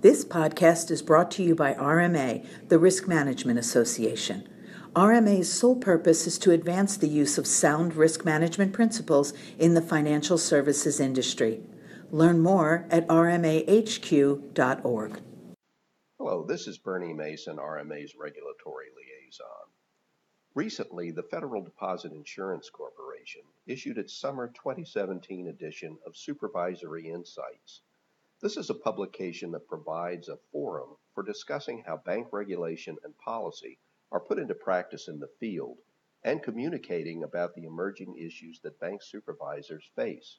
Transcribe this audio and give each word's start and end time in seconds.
This 0.00 0.24
podcast 0.24 0.92
is 0.92 1.02
brought 1.02 1.28
to 1.32 1.42
you 1.42 1.56
by 1.56 1.74
RMA, 1.74 2.46
the 2.68 2.78
Risk 2.78 3.08
Management 3.08 3.58
Association. 3.58 4.48
RMA's 4.94 5.52
sole 5.52 5.74
purpose 5.74 6.24
is 6.24 6.38
to 6.38 6.52
advance 6.52 6.96
the 6.96 7.08
use 7.08 7.36
of 7.36 7.48
sound 7.48 7.96
risk 7.96 8.24
management 8.24 8.72
principles 8.72 9.32
in 9.58 9.74
the 9.74 9.82
financial 9.82 10.38
services 10.38 11.00
industry. 11.00 11.62
Learn 12.12 12.38
more 12.38 12.86
at 12.92 13.08
rmahq.org. 13.08 14.40
Hello, 16.16 16.44
this 16.46 16.68
is 16.68 16.78
Bernie 16.78 17.12
Mason, 17.12 17.56
RMA's 17.56 18.14
regulatory 18.16 18.86
liaison. 18.96 19.66
Recently, 20.54 21.10
the 21.10 21.24
Federal 21.24 21.64
Deposit 21.64 22.12
Insurance 22.12 22.70
Corporation 22.70 23.42
issued 23.66 23.98
its 23.98 24.16
summer 24.16 24.46
2017 24.46 25.48
edition 25.48 25.98
of 26.06 26.16
Supervisory 26.16 27.08
Insights 27.08 27.80
this 28.40 28.56
is 28.56 28.70
a 28.70 28.74
publication 28.74 29.50
that 29.50 29.66
provides 29.66 30.28
a 30.28 30.36
forum 30.52 30.96
for 31.12 31.24
discussing 31.24 31.82
how 31.84 31.96
bank 31.96 32.28
regulation 32.30 32.96
and 33.02 33.18
policy 33.18 33.80
are 34.12 34.20
put 34.20 34.38
into 34.38 34.54
practice 34.54 35.08
in 35.08 35.18
the 35.18 35.30
field 35.40 35.76
and 36.22 36.42
communicating 36.42 37.24
about 37.24 37.52
the 37.54 37.64
emerging 37.64 38.16
issues 38.16 38.60
that 38.60 38.78
bank 38.78 39.02
supervisors 39.02 39.90
face. 39.96 40.38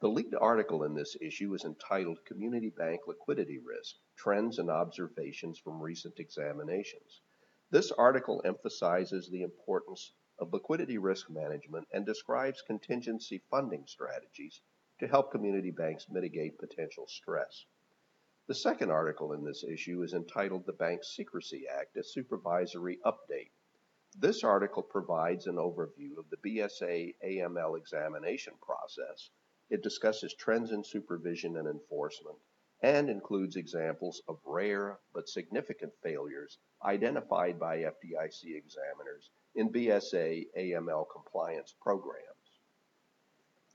The 0.00 0.08
lead 0.08 0.34
article 0.34 0.84
in 0.84 0.94
this 0.94 1.16
issue 1.20 1.54
is 1.54 1.64
entitled 1.64 2.24
Community 2.26 2.68
Bank 2.68 3.00
Liquidity 3.06 3.58
Risk 3.58 3.96
Trends 4.14 4.58
and 4.58 4.70
Observations 4.70 5.58
from 5.58 5.80
Recent 5.80 6.20
Examinations. 6.20 7.22
This 7.70 7.90
article 7.90 8.42
emphasizes 8.44 9.28
the 9.28 9.42
importance 9.42 10.12
of 10.38 10.52
liquidity 10.52 10.98
risk 10.98 11.30
management 11.30 11.88
and 11.92 12.04
describes 12.04 12.60
contingency 12.60 13.42
funding 13.50 13.86
strategies 13.86 14.60
to 14.98 15.06
help 15.08 15.30
community 15.30 15.70
banks 15.70 16.06
mitigate 16.10 16.58
potential 16.58 17.06
stress. 17.06 17.64
The 18.48 18.54
second 18.54 18.90
article 18.90 19.32
in 19.34 19.44
this 19.44 19.62
issue 19.62 20.02
is 20.02 20.14
entitled 20.14 20.64
The 20.64 20.72
Bank 20.72 21.04
Secrecy 21.04 21.66
Act, 21.68 21.96
a 21.96 22.02
Supervisory 22.02 22.98
Update. 23.04 23.50
This 24.18 24.42
article 24.42 24.82
provides 24.82 25.46
an 25.46 25.56
overview 25.56 26.16
of 26.18 26.30
the 26.30 26.38
BSA 26.38 27.14
AML 27.24 27.76
examination 27.76 28.54
process. 28.62 29.30
It 29.70 29.82
discusses 29.82 30.34
trends 30.34 30.72
in 30.72 30.82
supervision 30.82 31.58
and 31.58 31.68
enforcement 31.68 32.38
and 32.82 33.10
includes 33.10 33.56
examples 33.56 34.22
of 34.28 34.40
rare 34.44 34.98
but 35.12 35.28
significant 35.28 35.92
failures 36.02 36.58
identified 36.84 37.58
by 37.58 37.78
FDIC 37.78 38.56
examiners 38.56 39.30
in 39.54 39.70
BSA 39.70 40.46
AML 40.56 41.06
compliance 41.12 41.74
programs. 41.82 42.27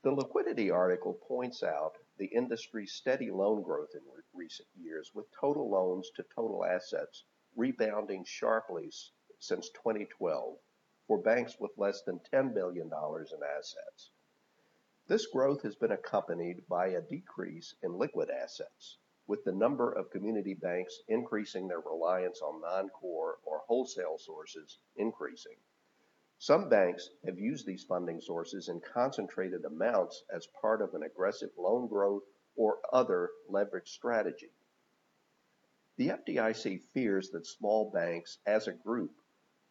The 0.04 0.12
liquidity 0.12 0.70
article 0.70 1.14
points 1.14 1.62
out 1.62 1.96
the 2.18 2.26
industry's 2.26 2.92
steady 2.92 3.30
loan 3.30 3.62
growth 3.62 3.94
in 3.94 4.02
re 4.14 4.22
recent 4.34 4.68
years, 4.76 5.14
with 5.14 5.24
total 5.40 5.70
loans 5.70 6.10
to 6.16 6.22
total 6.24 6.62
assets 6.62 7.24
rebounding 7.56 8.22
sharply 8.26 8.90
since 9.38 9.70
2012 9.70 10.58
for 11.06 11.22
banks 11.22 11.58
with 11.58 11.78
less 11.78 12.02
than 12.02 12.20
$10 12.30 12.52
billion 12.52 12.88
in 12.88 13.42
assets. 13.42 14.10
This 15.06 15.24
growth 15.24 15.62
has 15.62 15.74
been 15.74 15.92
accompanied 15.92 16.68
by 16.68 16.88
a 16.88 17.00
decrease 17.00 17.74
in 17.82 17.96
liquid 17.96 18.28
assets, 18.28 18.98
with 19.26 19.42
the 19.44 19.52
number 19.52 19.90
of 19.90 20.10
community 20.10 20.52
banks 20.52 21.00
increasing 21.08 21.66
their 21.66 21.80
reliance 21.80 22.42
on 22.42 22.60
non-core 22.60 23.38
or 23.42 23.60
wholesale 23.60 24.18
sources 24.18 24.80
increasing. 24.96 25.56
Some 26.38 26.68
banks 26.68 27.10
have 27.24 27.38
used 27.38 27.64
these 27.66 27.84
funding 27.84 28.20
sources 28.20 28.68
in 28.68 28.80
concentrated 28.80 29.64
amounts 29.64 30.24
as 30.30 30.46
part 30.60 30.82
of 30.82 30.94
an 30.94 31.02
aggressive 31.02 31.50
loan 31.56 31.86
growth 31.86 32.24
or 32.56 32.80
other 32.92 33.30
leverage 33.48 33.90
strategy. 33.90 34.52
The 35.96 36.08
FDIC 36.08 36.82
fears 36.92 37.30
that 37.30 37.46
small 37.46 37.90
banks 37.90 38.38
as 38.46 38.66
a 38.66 38.72
group 38.72 39.12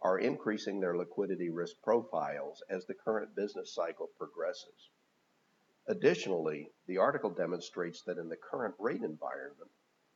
are 0.01 0.19
increasing 0.19 0.79
their 0.79 0.97
liquidity 0.97 1.49
risk 1.49 1.81
profiles 1.81 2.63
as 2.69 2.85
the 2.85 2.93
current 2.93 3.35
business 3.35 3.73
cycle 3.73 4.07
progresses. 4.17 4.89
Additionally, 5.87 6.71
the 6.87 6.97
article 6.97 7.29
demonstrates 7.29 8.03
that 8.03 8.17
in 8.17 8.29
the 8.29 8.37
current 8.37 8.75
rate 8.79 9.03
environment, 9.03 9.71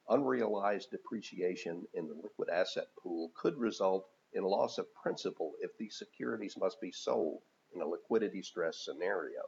unrealized 0.08 0.92
depreciation 0.92 1.86
in 1.94 2.08
the 2.08 2.16
liquid 2.16 2.50
asset 2.50 2.88
pool 2.96 3.32
could 3.36 3.58
result 3.58 4.10
in 4.34 4.44
loss 4.44 4.78
of 4.78 4.94
principal 4.94 5.54
if 5.62 5.78
these 5.78 5.98
securities 5.98 6.58
must 6.58 6.80
be 6.82 6.92
sold 6.92 7.42
in 7.74 7.82
a 7.82 7.88
liquidity 7.88 8.42
stress 8.42 8.84
scenario. 8.84 9.42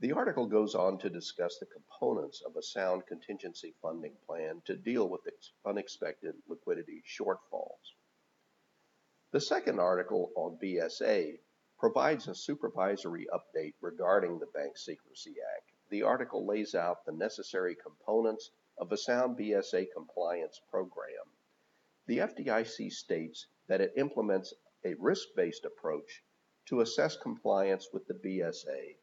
The 0.00 0.12
article 0.12 0.46
goes 0.46 0.74
on 0.74 0.98
to 0.98 1.08
discuss 1.08 1.58
the 1.58 1.66
components 1.66 2.42
of 2.42 2.56
a 2.56 2.62
sound 2.62 3.06
contingency 3.06 3.74
funding 3.80 4.16
plan 4.26 4.60
to 4.66 4.76
deal 4.76 5.08
with 5.08 5.22
unexpected 5.64 6.34
liquidity 6.46 7.02
shortfalls. 7.06 7.94
The 9.32 9.40
second 9.40 9.80
article 9.80 10.32
on 10.36 10.58
BSA 10.58 11.38
provides 11.78 12.28
a 12.28 12.34
supervisory 12.34 13.26
update 13.32 13.74
regarding 13.80 14.38
the 14.38 14.46
Bank 14.46 14.76
Secrecy 14.76 15.36
Act. 15.56 15.72
The 15.88 16.02
article 16.02 16.44
lays 16.44 16.74
out 16.74 17.04
the 17.04 17.12
necessary 17.12 17.74
components 17.74 18.50
of 18.76 18.92
a 18.92 18.96
sound 18.96 19.38
BSA 19.38 19.92
compliance 19.94 20.60
program 20.70 21.24
the 22.06 22.18
FDIC 22.18 22.92
states 22.92 23.46
that 23.68 23.80
it 23.80 23.92
implements 23.96 24.54
a 24.84 24.94
risk-based 25.00 25.64
approach 25.64 26.22
to 26.66 26.80
assess 26.80 27.16
compliance 27.16 27.88
with 27.92 28.06
the 28.06 28.14
BSA 28.14 28.96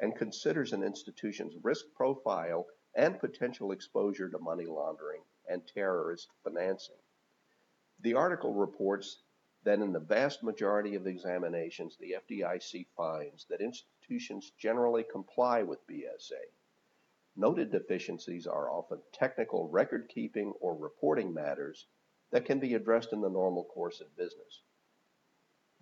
and 0.00 0.16
considers 0.16 0.72
an 0.72 0.82
institution's 0.82 1.54
risk 1.62 1.86
profile 1.94 2.66
and 2.94 3.18
potential 3.18 3.72
exposure 3.72 4.28
to 4.28 4.38
money 4.38 4.66
laundering 4.66 5.22
and 5.48 5.66
terrorist 5.66 6.28
financing. 6.44 6.96
The 8.00 8.14
article 8.14 8.52
reports 8.52 9.22
that 9.64 9.80
in 9.80 9.92
the 9.92 10.00
vast 10.00 10.42
majority 10.42 10.94
of 10.94 11.06
examinations, 11.06 11.96
the 11.98 12.16
FDIC 12.30 12.86
finds 12.96 13.46
that 13.46 13.60
institutions 13.60 14.52
generally 14.58 15.04
comply 15.10 15.62
with 15.62 15.86
BSA. 15.86 16.44
Noted 17.36 17.70
deficiencies 17.70 18.46
are 18.46 18.70
often 18.70 19.00
technical 19.12 19.68
record 19.68 20.08
keeping 20.08 20.52
or 20.60 20.74
reporting 20.74 21.32
matters 21.32 21.86
that 22.30 22.44
can 22.44 22.60
be 22.60 22.74
addressed 22.74 23.12
in 23.12 23.20
the 23.20 23.28
normal 23.28 23.64
course 23.64 24.00
of 24.00 24.16
business. 24.16 24.62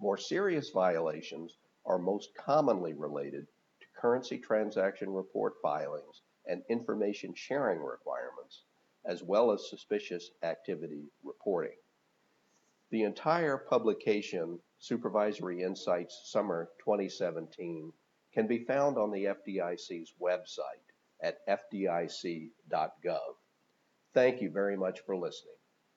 More 0.00 0.16
serious 0.16 0.70
violations 0.70 1.56
are 1.84 1.98
most 1.98 2.34
commonly 2.34 2.94
related 2.94 3.47
to 3.81 3.86
currency 4.00 4.38
transaction 4.38 5.10
report 5.10 5.54
filings 5.62 6.22
and 6.47 6.62
information 6.69 7.34
sharing 7.34 7.81
requirements, 7.81 8.64
as 9.04 9.22
well 9.22 9.53
as 9.53 9.69
suspicious 9.69 10.31
activity 10.42 11.10
reporting. 11.22 11.76
The 12.91 13.03
entire 13.03 13.58
publication, 13.58 14.58
Supervisory 14.78 15.62
Insights 15.62 16.22
Summer 16.25 16.70
2017, 16.78 17.92
can 18.32 18.47
be 18.47 18.64
found 18.64 18.97
on 18.97 19.10
the 19.10 19.25
FDIC's 19.25 20.14
website 20.20 20.87
at 21.22 21.47
fdic.gov. 21.47 22.50
Thank 24.14 24.41
you 24.41 24.50
very 24.50 24.76
much 24.76 25.00
for 25.00 25.16
listening. 25.16 25.54